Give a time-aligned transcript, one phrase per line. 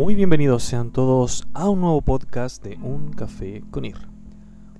[0.00, 4.08] Muy bienvenidos sean todos a un nuevo podcast de Un Café con Irra.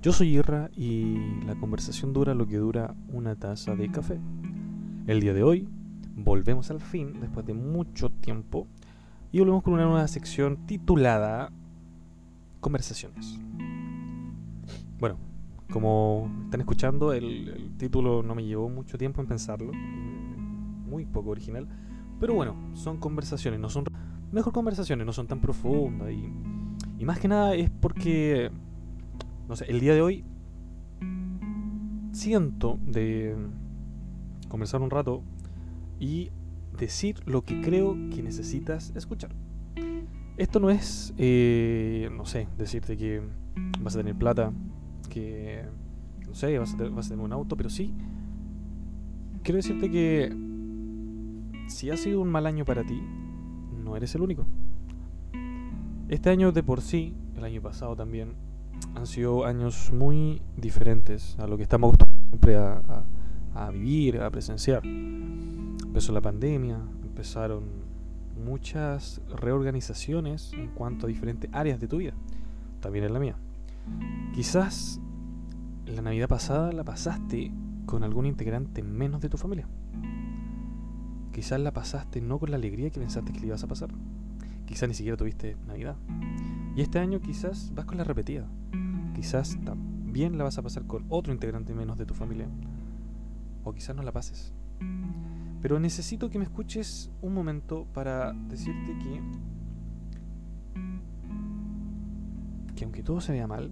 [0.00, 4.18] Yo soy Irra y la conversación dura lo que dura una taza de café.
[5.06, 5.68] El día de hoy
[6.16, 8.66] volvemos al fin, después de mucho tiempo,
[9.30, 11.52] y volvemos con una nueva sección titulada
[12.60, 13.38] Conversaciones.
[14.98, 15.18] Bueno,
[15.70, 21.68] como están escuchando, el, título no me llevó mucho tiempo en pensarlo, muy poco original,
[22.18, 23.84] pero bueno, son conversaciones, no son
[24.32, 26.32] mejor conversaciones, no son tan profundas y,
[26.98, 28.50] y más que nada es porque,
[29.48, 30.24] no sé, el día de hoy
[32.12, 33.36] siento de
[34.48, 35.22] conversar un rato
[35.98, 36.30] y
[36.78, 39.30] decir lo que creo que necesitas escuchar.
[40.36, 43.22] Esto no es, eh, no sé, decirte que
[43.80, 44.52] vas a tener plata,
[45.10, 45.64] que,
[46.26, 47.92] no sé, vas a, tener, vas a tener un auto, pero sí,
[49.42, 50.34] quiero decirte que
[51.68, 53.02] si ha sido un mal año para ti,
[53.90, 54.46] no eres el único.
[56.08, 58.34] Este año de por sí, el año pasado también,
[58.94, 63.04] han sido años muy diferentes a lo que estamos acostumbrados a,
[63.54, 64.84] a, a vivir, a presenciar.
[64.84, 67.64] Empezó la pandemia, empezaron
[68.44, 72.14] muchas reorganizaciones en cuanto a diferentes áreas de tu vida,
[72.80, 73.36] también en la mía.
[74.34, 75.00] Quizás
[75.86, 77.52] la Navidad pasada la pasaste
[77.86, 79.66] con algún integrante menos de tu familia.
[81.32, 83.90] Quizás la pasaste no con la alegría que pensaste que le ibas a pasar.
[84.66, 85.96] Quizás ni siquiera tuviste Navidad.
[86.76, 88.46] Y este año quizás vas con la repetida.
[89.14, 92.48] Quizás también la vas a pasar con otro integrante menos de tu familia.
[93.64, 94.52] O quizás no la pases.
[95.60, 99.20] Pero necesito que me escuches un momento para decirte que
[102.74, 103.70] que aunque todo se vea mal,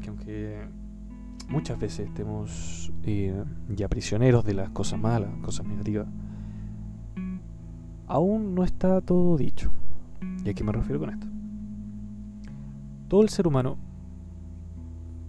[0.00, 0.68] que aunque
[1.48, 6.06] muchas veces estemos eh, ya prisioneros de las cosas malas, cosas negativas,
[8.06, 9.70] aún no está todo dicho.
[10.44, 11.26] ¿Y a qué me refiero con esto?
[13.08, 13.76] Todo el ser humano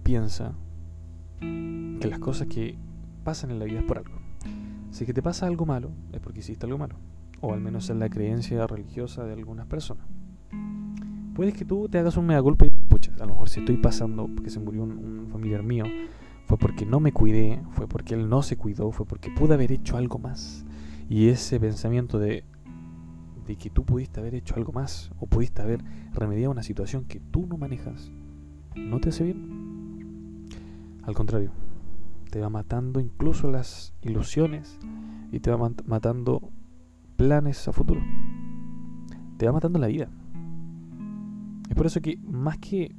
[0.02, 0.54] piensa
[1.40, 2.78] que las cosas que
[3.24, 4.18] pasan en la vida es por algo.
[4.90, 6.96] Si que te pasa algo malo, es porque hiciste algo malo.
[7.40, 10.06] O al menos es la creencia religiosa de algunas personas.
[11.36, 13.76] Puedes que tú te hagas un mega golpe y pucha, a lo mejor si estoy
[13.76, 15.84] pasando porque se murió un, un familiar mío,
[16.46, 19.70] fue porque no me cuidé, fue porque él no se cuidó, fue porque pude haber
[19.70, 20.64] hecho algo más.
[21.10, 22.44] Y ese pensamiento de,
[23.46, 27.20] de que tú pudiste haber hecho algo más o pudiste haber remediado una situación que
[27.20, 28.10] tú no manejas,
[28.74, 30.46] no te hace bien.
[31.02, 31.50] Al contrario,
[32.30, 34.78] te va matando incluso las ilusiones
[35.32, 36.50] y te va matando
[37.16, 38.00] planes a futuro.
[39.36, 40.08] Te va matando la vida.
[41.68, 42.94] Es por eso que más que,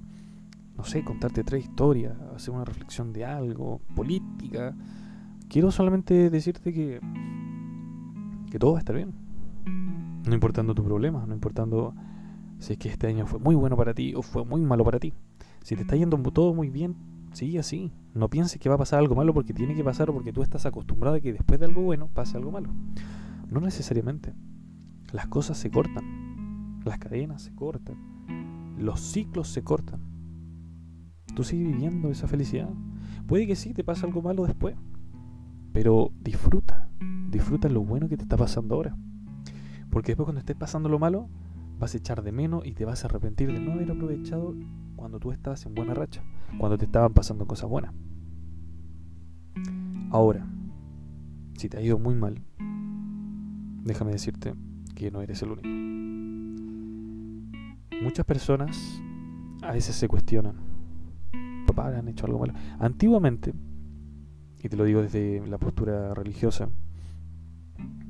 [0.75, 4.75] no sé, contarte tres historias, hacer una reflexión de algo, política,
[5.47, 6.99] quiero solamente decirte que,
[8.51, 9.13] que todo va a estar bien.
[10.27, 11.93] No importando tu problema, no importando
[12.59, 14.99] si es que este año fue muy bueno para ti o fue muy malo para
[14.99, 15.13] ti.
[15.61, 16.95] Si te está yendo todo muy bien,
[17.33, 17.91] sigue así.
[18.13, 20.41] No pienses que va a pasar algo malo porque tiene que pasar o porque tú
[20.41, 22.69] estás acostumbrado a que después de algo bueno pase algo malo.
[23.49, 24.33] No necesariamente.
[25.13, 26.81] Las cosas se cortan.
[26.83, 28.16] Las cadenas se cortan
[28.77, 30.01] los ciclos se cortan.
[31.35, 32.69] Tú sigues viviendo esa felicidad.
[33.27, 34.75] Puede que sí, te pase algo malo después.
[35.73, 36.89] Pero disfruta.
[37.29, 38.97] Disfruta lo bueno que te está pasando ahora.
[39.89, 41.29] Porque después cuando estés pasando lo malo,
[41.79, 44.55] vas a echar de menos y te vas a arrepentir de no haber aprovechado
[44.95, 46.23] cuando tú estabas en buena racha.
[46.57, 47.93] Cuando te estaban pasando cosas buenas.
[50.09, 50.47] Ahora,
[51.57, 52.41] si te ha ido muy mal,
[53.83, 54.53] déjame decirte
[54.95, 56.06] que no eres el único.
[58.01, 59.01] Muchas personas
[59.63, 60.55] a veces se cuestionan.
[61.65, 62.53] Papá, han hecho algo malo.
[62.79, 63.53] Antiguamente,
[64.63, 66.69] y te lo digo desde la postura religiosa,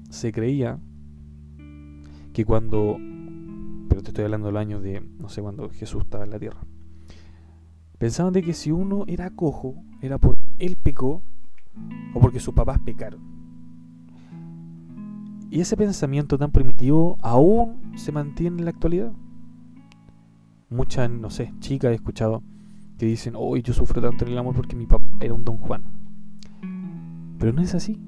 [0.10, 0.80] se creía
[2.34, 2.98] que cuando,
[3.90, 6.60] pero te estoy hablando del año de, no sé, cuando Jesús estaba en la tierra,
[7.98, 11.24] pensaban de que si uno era cojo, era porque él pecó
[12.14, 13.22] o porque sus papás pecaron.
[15.50, 19.14] Y ese pensamiento tan primitivo aún se mantiene en la actualidad
[20.70, 22.44] muchas, no sé, chicas he escuchado
[22.98, 25.58] que dicen, hoy yo sufro tanto en el amor porque mi papá era un don
[25.58, 25.84] Juan.
[27.38, 28.02] Pero no es así.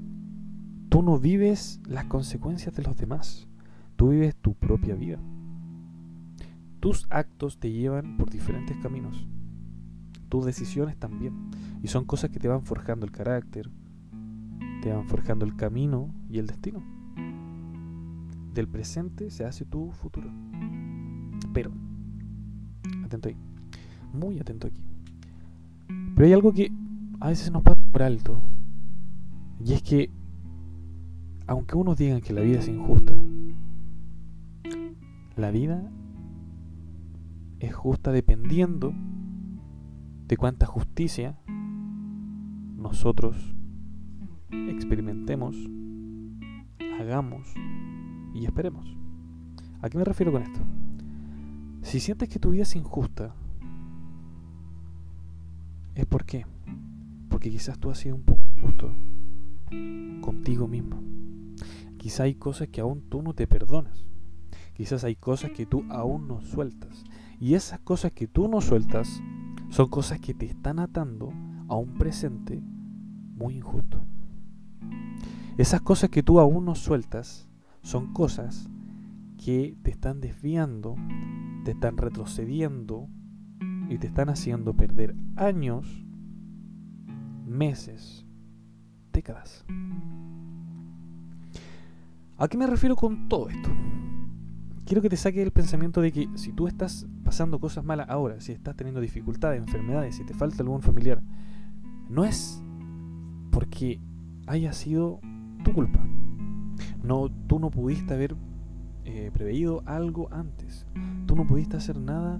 [0.89, 3.47] Tú no vives las consecuencias de los demás.
[3.95, 5.19] Tú vives tu propia vida.
[6.79, 9.27] Tus actos te llevan por diferentes caminos.
[10.29, 11.51] Tus decisiones también.
[11.83, 13.69] Y son cosas que te van forjando el carácter,
[14.81, 16.81] te van forjando el camino y el destino.
[18.53, 20.31] Del presente se hace tu futuro.
[21.53, 21.71] Pero
[23.03, 23.37] atento ahí.
[24.13, 24.81] Muy atento aquí.
[26.15, 26.71] Pero hay algo que
[27.19, 28.41] a veces nos pasa por alto.
[29.63, 30.09] Y es que,
[31.47, 33.13] aunque unos digan que la vida es injusta,
[35.39, 35.89] La vida
[37.61, 38.93] es justa dependiendo
[40.27, 41.39] de cuánta justicia
[42.75, 43.55] nosotros
[44.51, 45.55] experimentemos,
[46.99, 47.53] hagamos
[48.33, 48.97] y esperemos.
[49.81, 50.59] ¿A qué me refiero con esto?
[51.81, 53.33] Si sientes que tu vida es injusta,
[55.95, 56.45] ¿es por qué?
[57.29, 58.93] Porque quizás tú has sido un poco injusto
[60.21, 61.01] contigo mismo.
[61.97, 64.05] Quizás hay cosas que aún tú no te perdonas.
[64.73, 67.03] Quizás hay cosas que tú aún no sueltas.
[67.39, 69.21] Y esas cosas que tú no sueltas
[69.69, 71.33] son cosas que te están atando
[71.67, 72.61] a un presente
[73.35, 73.99] muy injusto.
[75.57, 77.47] Esas cosas que tú aún no sueltas
[77.81, 78.69] son cosas
[79.43, 80.95] que te están desviando,
[81.63, 83.07] te están retrocediendo
[83.89, 86.05] y te están haciendo perder años,
[87.45, 88.25] meses,
[89.13, 89.65] décadas.
[92.37, 93.69] ¿A qué me refiero con todo esto?
[94.85, 98.41] Quiero que te saque el pensamiento de que si tú estás pasando cosas malas ahora,
[98.41, 101.21] si estás teniendo dificultades, enfermedades, si te falta algún familiar,
[102.09, 102.61] no es
[103.51, 104.01] porque
[104.47, 105.21] haya sido
[105.63, 106.05] tu culpa.
[107.03, 108.35] No, tú no pudiste haber
[109.09, 110.85] eh, preveído algo antes.
[111.25, 112.39] Tú no pudiste hacer nada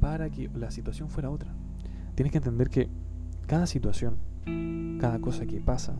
[0.00, 1.54] para que la situación fuera otra.
[2.14, 2.90] Tienes que entender que
[3.46, 4.16] cada situación,
[5.00, 5.96] cada cosa que pasa,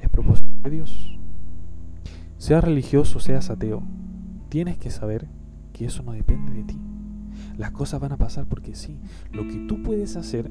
[0.00, 1.18] es propósito de Dios.
[2.36, 3.82] Seas religioso, seas ateo,
[4.50, 5.28] tienes que saber
[5.72, 6.78] que eso no depende de ti.
[7.56, 8.98] Las cosas van a pasar porque sí.
[9.32, 10.50] Lo que tú puedes hacer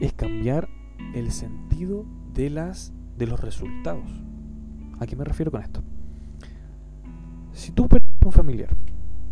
[0.00, 0.68] es cambiar
[1.14, 4.10] el sentido de las de los resultados.
[4.98, 5.82] ¿A qué me refiero con esto?
[7.56, 8.76] Si tú perdiste un familiar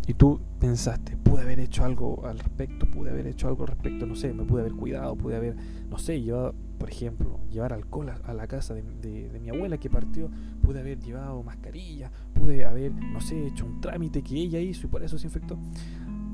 [0.07, 4.07] y tú pensaste, pude haber hecho algo al respecto, pude haber hecho algo al respecto,
[4.07, 5.55] no sé, me pude haber cuidado, pude haber,
[5.87, 9.91] no sé, llevado, por ejemplo, llevar alcohol a, la casa de, de, mi abuela que
[9.91, 10.31] partió,
[10.63, 14.89] pude haber llevado mascarilla, pude haber, no sé, hecho un trámite que ella hizo y
[14.89, 15.59] por eso se infectó.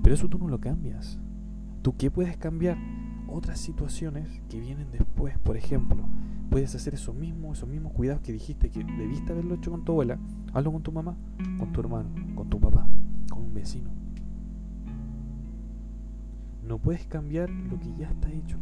[0.01, 1.19] Pero eso tú no lo cambias.
[1.81, 2.77] ¿Tú qué puedes cambiar?
[3.27, 6.05] Otras situaciones que vienen después, por ejemplo,
[6.51, 9.93] puedes hacer esos mismos, esos mismos cuidados que dijiste que debiste haberlo hecho con tu
[9.93, 10.19] abuela.
[10.53, 11.15] Hazlo con tu mamá,
[11.57, 12.87] con tu hermano, con tu papá,
[13.29, 13.89] con un vecino.
[16.67, 18.57] No puedes cambiar lo que ya está hecho,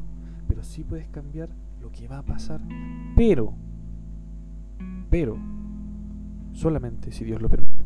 [0.47, 1.49] pero sí puedes cambiar
[1.81, 2.61] lo que va a pasar.
[3.15, 3.53] Pero,
[5.09, 5.37] pero,
[6.53, 7.83] solamente si Dios lo permite.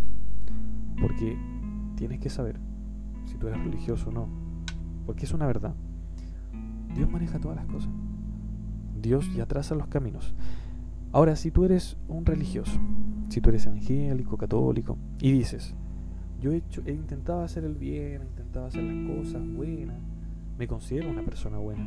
[0.99, 1.37] Porque
[1.95, 2.59] tienes que saber
[3.25, 4.27] si tú eres religioso o no.
[5.05, 5.73] Porque es una verdad.
[6.93, 7.89] Dios maneja todas las cosas.
[9.03, 10.33] Dios ya traza los caminos.
[11.11, 12.79] Ahora, si tú eres un religioso,
[13.29, 15.75] si tú eres evangélico, católico, y dices,
[16.41, 19.97] yo he, hecho, he intentado hacer el bien, he intentado hacer las cosas buenas,
[20.57, 21.85] me considero una persona buena,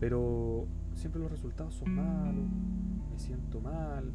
[0.00, 2.46] pero siempre los resultados son malos,
[3.12, 4.10] me siento mal,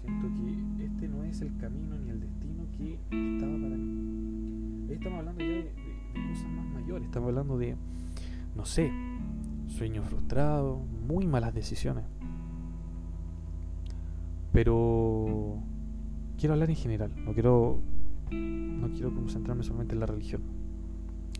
[0.00, 2.94] siento que este no es el camino ni el destino que
[3.34, 4.86] estaba para mí.
[4.90, 5.72] Estamos hablando ya de
[6.28, 7.76] cosas más mayores, estamos hablando de,
[8.54, 8.90] no sé,
[9.76, 12.04] sueños frustrados, muy malas decisiones.
[14.52, 15.58] Pero
[16.38, 17.78] quiero hablar en general, no quiero
[18.30, 20.42] no quiero concentrarme solamente en la religión.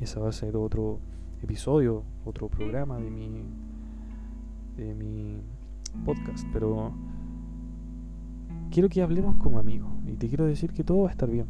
[0.01, 1.01] Ese va a ser otro
[1.43, 3.43] episodio, otro programa de mi
[4.77, 5.41] de mi
[6.05, 6.93] podcast, pero
[8.71, 11.47] quiero que hablemos como amigos y te quiero decir que todo va a estar bien.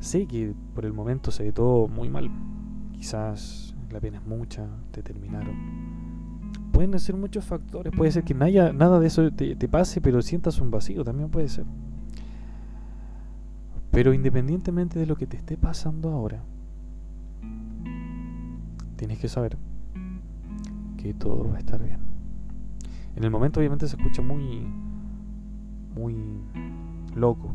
[0.00, 2.30] Sé que por el momento se ve todo muy mal.
[2.92, 5.54] Quizás la pena es mucha, te terminaron.
[6.72, 10.70] Pueden ser muchos factores, puede ser que nada de eso te, pase, pero sientas un
[10.70, 11.64] vacío, también puede ser.
[13.90, 16.42] Pero independientemente de lo que te esté pasando ahora,
[18.96, 19.56] tienes que saber
[20.96, 21.98] que todo va a estar bien.
[23.16, 24.66] En el momento obviamente se escucha muy
[25.98, 26.14] muy
[27.14, 27.54] loco.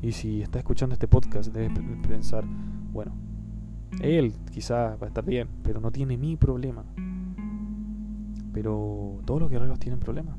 [0.00, 1.72] Y si estás escuchando este podcast debes
[2.06, 2.44] pensar,
[2.92, 3.12] bueno,
[4.00, 6.84] él quizás va a estar bien, pero no tiene mi problema.
[8.52, 10.36] Pero todos los guerreros tienen problemas.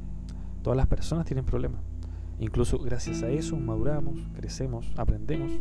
[0.62, 1.82] Todas las personas tienen problemas.
[2.40, 5.52] Incluso gracias a eso maduramos, crecemos, aprendemos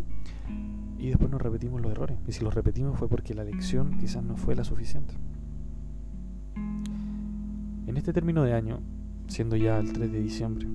[0.98, 2.18] y después nos repetimos los errores.
[2.26, 5.14] Y si los repetimos fue porque la lección quizás no fue la suficiente.
[7.86, 8.80] En este término de año,
[9.26, 10.68] siendo ya el 3 de diciembre,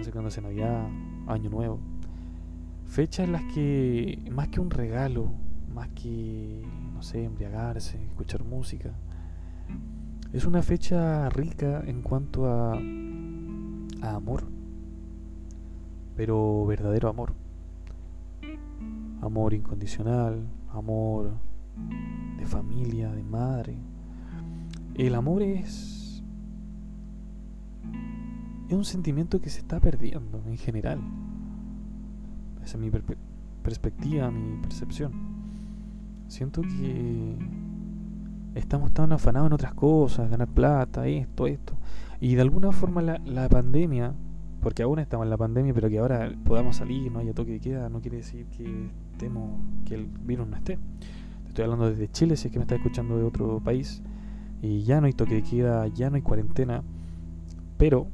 [0.00, 0.88] acercándose Navidad,
[1.26, 1.80] Año Nuevo,
[2.86, 5.32] fechas en las que más que un regalo,
[5.72, 6.62] más que,
[6.94, 8.92] no sé, embriagarse, escuchar música.
[10.32, 12.72] Es una fecha rica en cuanto a,
[14.02, 14.44] amor,
[16.16, 17.34] pero verdadero amor.
[19.20, 21.32] Amor incondicional, amor
[22.38, 23.76] de familia, de madre.
[24.94, 26.22] El amor es,
[28.68, 31.00] es un sentimiento que se está perdiendo en general.
[32.64, 32.90] Esa es mi
[33.62, 35.31] perspectiva, mi percepción.
[36.32, 37.36] Siento que
[38.54, 41.74] estamos tan afanados en otras cosas, ganar plata, esto, esto.
[42.22, 44.14] Y de alguna forma la, la pandemia,
[44.62, 47.60] porque aún estamos en la pandemia, pero que ahora podamos salir, no haya toque de
[47.60, 50.78] queda, no quiere decir que estemos, que el virus no esté.
[51.48, 54.02] Estoy hablando desde Chile, si es que me está escuchando de otro país.
[54.62, 56.82] Y ya no hay toque de queda, ya no hay cuarentena.
[57.76, 58.06] Pero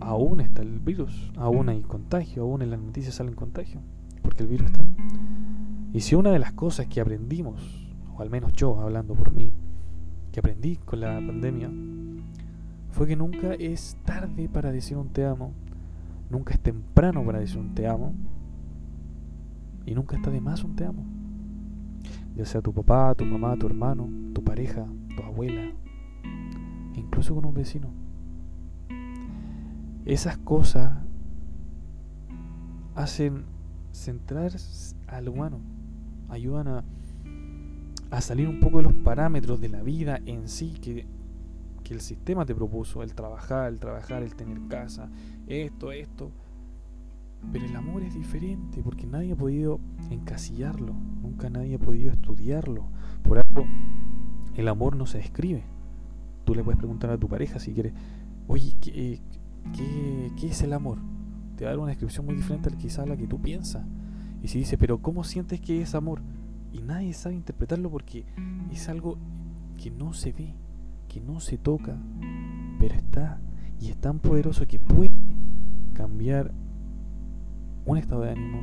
[0.00, 3.80] aún está el virus, aún hay contagio, aún en las noticias salen contagio,
[4.20, 4.84] porque el virus está.
[5.92, 7.60] Y si una de las cosas que aprendimos,
[8.16, 9.52] o al menos yo hablando por mí,
[10.32, 11.70] que aprendí con la pandemia,
[12.90, 15.52] fue que nunca es tarde para decir un te amo,
[16.30, 18.14] nunca es temprano para decir un te amo,
[19.84, 21.04] y nunca está de más un te amo.
[22.36, 25.72] Ya sea tu papá, tu mamá, tu hermano, tu pareja, tu abuela,
[26.94, 27.88] incluso con un vecino.
[30.06, 30.94] Esas cosas
[32.94, 33.44] hacen
[33.92, 34.52] centrar
[35.06, 35.60] al humano,
[36.32, 36.84] ayudan a,
[38.10, 41.06] a, salir un poco de los parámetros de la vida en sí que,
[41.84, 45.10] que el sistema te propuso, el trabajar, el trabajar, el tener casa,
[45.46, 46.32] esto, esto.
[47.52, 52.86] Pero el amor es diferente porque nadie ha podido encasillarlo, nunca nadie ha podido estudiarlo.
[53.22, 53.66] Por algo,
[54.54, 55.64] el amor no se describe.
[56.44, 57.92] Tú le puedes preguntar a tu pareja si quieres,
[58.46, 59.20] oye, ¿qué,
[59.76, 60.98] ¿Qué, ¿Qué, es el amor?
[61.56, 63.84] Te va a dar una descripción muy diferente al quizá a la que tú piensas.
[64.42, 66.20] Y si dice, pero ¿cómo sientes que es amor?
[66.72, 68.26] Y nadie sabe interpretarlo porque
[68.72, 69.16] es algo
[69.76, 70.54] que no se ve,
[71.08, 71.96] que no se toca,
[72.80, 73.40] pero está.
[73.80, 75.10] Y es tan poderoso que puede
[75.94, 76.52] cambiar
[77.84, 78.62] un estado de ánimo,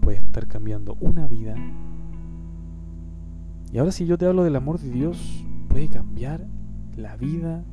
[0.00, 1.54] puede estar cambiando una vida.
[3.72, 6.46] Y ahora si yo te hablo del amor de Dios, puede cambiar
[6.96, 7.64] la vida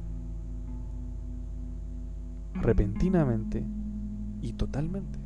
[2.54, 3.64] repentinamente
[4.42, 5.23] y totalmente.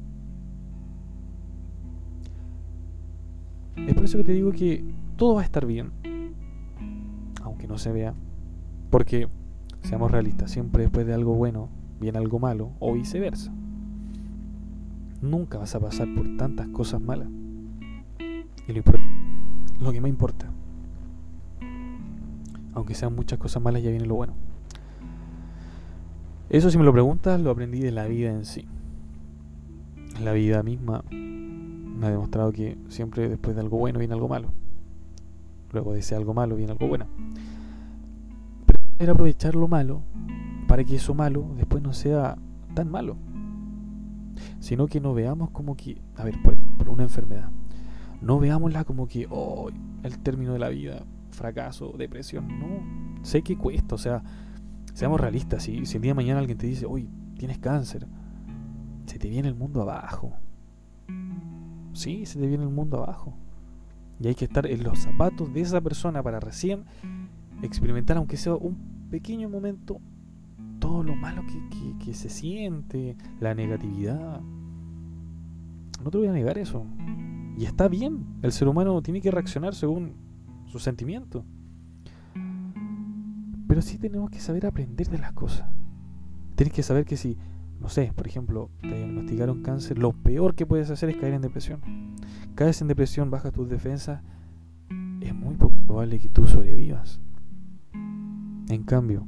[3.86, 4.84] Es por eso que te digo que
[5.16, 5.92] todo va a estar bien,
[7.44, 8.14] aunque no se vea,
[8.90, 9.28] porque,
[9.82, 11.70] seamos realistas, siempre después de algo bueno
[12.00, 13.54] viene algo malo o viceversa.
[15.22, 17.28] Nunca vas a pasar por tantas cosas malas.
[18.68, 18.82] Y lo,
[19.80, 20.52] lo que más importa,
[22.74, 24.34] aunque sean muchas cosas malas, ya viene lo bueno.
[26.50, 28.66] Eso si me lo preguntas, lo aprendí de la vida en sí.
[30.24, 31.04] La vida misma
[32.06, 34.52] ha demostrado que siempre después de algo bueno viene algo malo.
[35.72, 37.08] Luego de ese algo malo viene algo bueno.
[38.66, 40.02] Pero era aprovechar lo malo
[40.68, 42.38] para que eso malo después no sea
[42.74, 43.18] tan malo.
[44.60, 47.50] Sino que no veamos como que, a ver, por ejemplo, una enfermedad.
[48.22, 49.70] No veámosla como que, oh,
[50.04, 52.48] el término de la vida, fracaso, depresión.
[52.60, 54.24] No, sé que cuesta, o sea,
[54.98, 58.08] Seamos realistas, si, si el día de mañana alguien te dice, uy, tienes cáncer,
[59.06, 60.34] se te viene el mundo abajo.
[61.98, 63.34] Sí, se te viene el mundo abajo.
[64.20, 66.86] Y hay que estar en los zapatos de esa persona para recién
[67.64, 68.78] experimentar, aunque sea un
[69.10, 70.00] pequeño momento,
[70.78, 74.42] todo lo malo que, que se siente, la negatividad.
[76.04, 76.86] No te voy a negar eso.
[77.58, 80.14] Y está bien, el ser humano tiene que reaccionar según
[80.68, 81.44] sus sentimientos.
[83.68, 85.68] Pero sí tenemos que saber aprender de las cosas.
[86.54, 87.40] Tienes que saber que si,
[87.80, 91.42] no sé, por ejemplo, te diagnosticaron cáncer, lo peor que puedes hacer es caer en
[91.42, 91.82] depresión.
[92.56, 94.22] Caes en depresión, bajas tus defensas,
[95.22, 97.20] es muy poco probable que tú sobrevivas.
[98.70, 99.26] En cambio,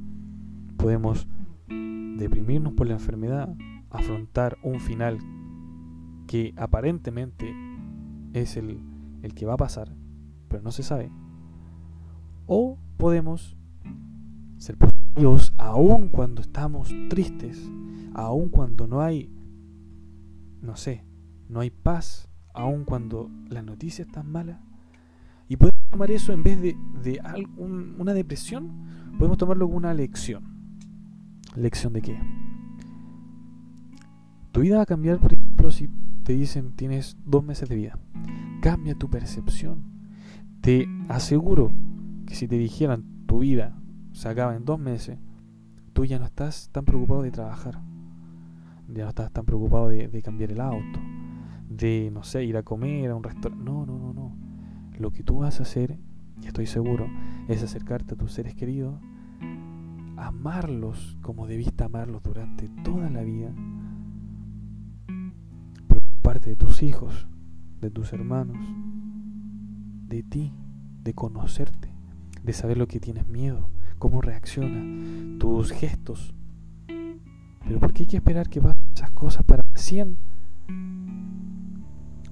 [0.77, 1.27] podemos
[1.67, 3.55] deprimirnos por la enfermedad,
[3.89, 5.19] afrontar un final
[6.27, 7.53] que aparentemente
[8.33, 8.79] es el,
[9.23, 9.95] el que va a pasar,
[10.47, 11.11] pero no se sabe.
[12.45, 13.57] O podemos
[14.57, 17.69] ser positivos aun cuando estamos tristes,
[18.13, 19.29] aun cuando no hay,
[20.61, 21.05] no sé,
[21.47, 24.59] no hay paz, aun cuando las noticias están malas.
[25.47, 27.19] Y podemos tomar eso en vez de, de
[27.57, 28.71] una depresión,
[29.17, 30.43] podemos tomarlo como una lección.
[31.55, 32.19] ¿Lección de qué?
[34.51, 35.89] Tu vida va a cambiar, por ejemplo, si
[36.23, 37.99] te dicen tienes dos meses de vida.
[38.61, 39.83] Cambia tu percepción.
[40.61, 41.71] Te aseguro
[42.27, 43.75] que si te dijeran tu vida
[44.11, 45.17] se acaba en dos meses,
[45.93, 47.81] tú ya no estás tan preocupado de trabajar,
[48.93, 51.00] ya no estás tan preocupado de, cambiar el auto,
[51.69, 53.63] de, no sé, ir a comer a un restaurante.
[53.63, 54.36] No, no, no, no.
[54.98, 55.98] Lo que tú vas a hacer,
[56.41, 57.08] y estoy seguro,
[57.48, 59.00] es acercarte a tus seres queridos,
[60.17, 63.53] amarlos como debiste amarlos durante toda la vida,
[65.88, 67.27] preocuparte de tus hijos,
[67.79, 68.58] de tus hermanos,
[70.08, 70.53] de ti,
[71.03, 71.93] de conocerte,
[72.43, 76.34] de saber lo que tienes miedo, cómo reacciona, tus gestos.
[76.88, 80.17] Pero ¿por qué hay que esperar que pasen esas cosas para recién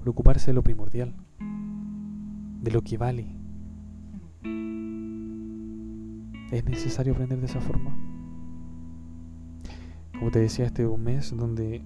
[0.02, 1.14] preocuparse de lo primordial,
[2.62, 3.26] de lo que vale.
[6.52, 7.96] ¿Es necesario aprender de esa forma?
[10.20, 11.82] Como te decía, este es un mes donde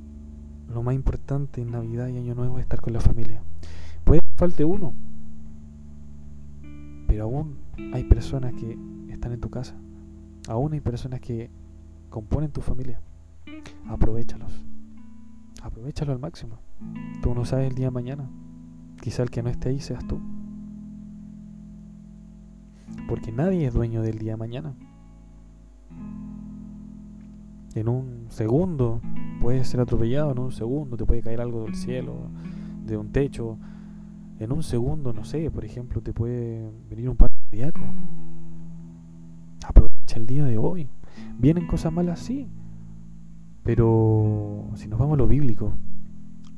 [0.68, 3.40] lo más importante en Navidad y Año Nuevo es estar con la familia.
[4.04, 4.96] Puede que falte uno,
[7.06, 7.60] pero aún
[7.94, 9.76] hay personas que están en tu casa.
[10.48, 11.52] Aún hay personas que
[12.10, 13.00] componen tu familia.
[13.88, 14.71] Aprovechalos.
[15.62, 16.60] Aprovechalo al máximo.
[17.22, 18.30] Tú no sabes el día de mañana.
[19.02, 20.20] Quizá el que no esté ahí seas tú.
[23.08, 24.76] Porque nadie es dueño del día de mañana.
[27.74, 29.02] En un segundo
[29.40, 32.30] puedes ser atropellado, en un segundo te puede caer algo del cielo,
[32.86, 33.58] de un techo.
[34.40, 37.72] En un segundo, no sé, por ejemplo, te puede venir un par de
[39.68, 40.90] Aprovecha el día de hoy.
[41.38, 42.20] ¿Vienen cosas malas?
[42.20, 42.48] Sí.
[43.64, 45.74] Pero si nos vamos a lo bíblico,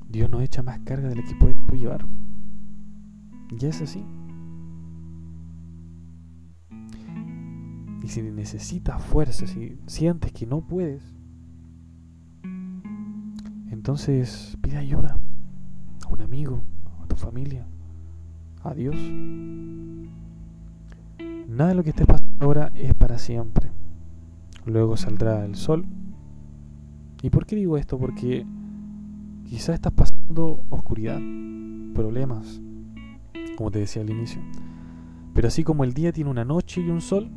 [0.08, 2.06] Dios nos echa más carga de la que puede llevar.
[3.50, 4.06] Y es así.
[8.04, 11.04] Y si necesitas fuerza, si sientes que no puedes,
[13.72, 15.18] entonces pide ayuda
[16.06, 16.62] a un amigo,
[17.02, 17.66] a tu familia,
[18.64, 18.96] a Dios.
[21.48, 23.72] Nada de lo que estés pasando ahora es para siempre.
[24.66, 25.86] Luego saldrá el sol.
[27.24, 27.98] ¿Y por qué digo esto?
[27.98, 28.46] Porque
[29.46, 31.22] quizás estás pasando oscuridad,
[31.96, 32.62] problemas,
[33.56, 34.42] como te decía al inicio.
[35.34, 37.32] Pero así como el día tiene una noche y un sol,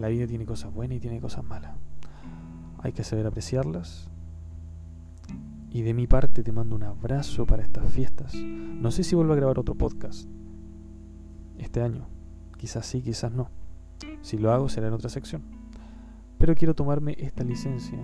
[0.00, 1.76] la vida tiene cosas buenas y tiene cosas malas.
[2.78, 4.10] Hay que saber apreciarlas.
[5.70, 8.34] Y de mi parte te mando un abrazo para estas fiestas.
[8.34, 10.28] No sé si vuelvo a grabar otro podcast
[11.56, 12.08] este año.
[12.56, 13.48] Quizás sí, quizás no.
[14.22, 15.59] Si lo hago será en otra sección.
[16.40, 17.98] Pero quiero tomarme esta licencia,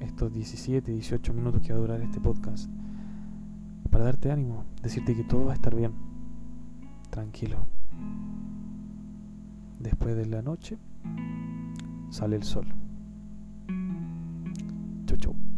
[0.00, 2.68] estos 17, 18 minutos que va a durar este podcast,
[3.92, 5.92] para darte ánimo, decirte que todo va a estar bien.
[7.10, 7.64] Tranquilo.
[9.78, 10.78] Después de la noche
[12.10, 12.66] sale el sol.
[15.06, 15.55] Chau, chau.